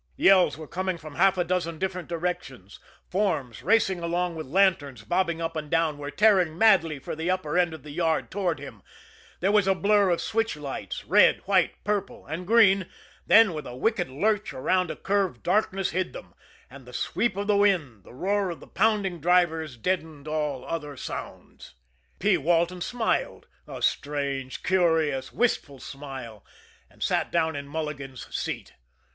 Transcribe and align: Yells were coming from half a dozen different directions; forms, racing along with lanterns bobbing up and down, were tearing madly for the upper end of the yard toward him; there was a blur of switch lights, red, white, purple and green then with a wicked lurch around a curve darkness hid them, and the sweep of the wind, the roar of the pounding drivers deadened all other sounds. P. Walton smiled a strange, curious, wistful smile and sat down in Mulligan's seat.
Yells 0.17 0.57
were 0.57 0.65
coming 0.67 0.97
from 0.97 1.13
half 1.13 1.37
a 1.37 1.43
dozen 1.43 1.77
different 1.77 2.07
directions; 2.09 2.79
forms, 3.07 3.61
racing 3.61 3.99
along 3.99 4.33
with 4.35 4.47
lanterns 4.47 5.03
bobbing 5.03 5.39
up 5.39 5.55
and 5.55 5.69
down, 5.69 5.99
were 5.99 6.09
tearing 6.09 6.57
madly 6.57 6.97
for 6.97 7.15
the 7.15 7.29
upper 7.29 7.55
end 7.55 7.71
of 7.71 7.83
the 7.83 7.91
yard 7.91 8.31
toward 8.31 8.57
him; 8.59 8.81
there 9.41 9.51
was 9.51 9.67
a 9.67 9.75
blur 9.75 10.09
of 10.09 10.19
switch 10.19 10.55
lights, 10.55 11.05
red, 11.05 11.41
white, 11.45 11.83
purple 11.83 12.25
and 12.25 12.47
green 12.47 12.87
then 13.27 13.53
with 13.53 13.67
a 13.67 13.75
wicked 13.75 14.09
lurch 14.09 14.53
around 14.53 14.89
a 14.89 14.95
curve 14.95 15.43
darkness 15.43 15.91
hid 15.91 16.13
them, 16.13 16.33
and 16.67 16.87
the 16.87 16.93
sweep 16.93 17.37
of 17.37 17.45
the 17.45 17.55
wind, 17.55 18.03
the 18.03 18.11
roar 18.11 18.49
of 18.49 18.59
the 18.59 18.65
pounding 18.65 19.19
drivers 19.21 19.77
deadened 19.77 20.27
all 20.27 20.65
other 20.65 20.97
sounds. 20.97 21.75
P. 22.17 22.37
Walton 22.37 22.81
smiled 22.81 23.45
a 23.67 23.83
strange, 23.83 24.63
curious, 24.63 25.31
wistful 25.31 25.77
smile 25.77 26.43
and 26.89 27.03
sat 27.03 27.31
down 27.31 27.55
in 27.55 27.67
Mulligan's 27.67 28.27
seat. 28.35 28.73